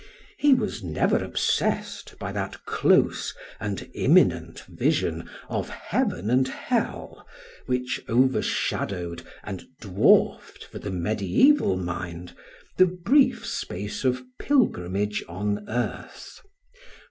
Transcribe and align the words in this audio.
He 0.35 0.55
was 0.55 0.83
never 0.83 1.23
obsessed 1.23 2.17
by 2.17 2.31
that 2.31 2.65
close 2.65 3.35
and 3.59 3.87
imminent 3.93 4.61
vision 4.61 5.29
of 5.47 5.69
heaven 5.69 6.31
and 6.31 6.47
hell 6.47 7.27
which 7.67 8.01
overshadowed 8.09 9.21
and 9.43 9.65
dwarfed, 9.79 10.63
for 10.65 10.79
the 10.79 10.89
mediaeval 10.89 11.77
mind, 11.77 12.33
the 12.77 12.87
brief 12.87 13.45
space 13.45 14.03
of 14.03 14.23
pilgrimage 14.39 15.23
on 15.29 15.69
earth. 15.69 16.41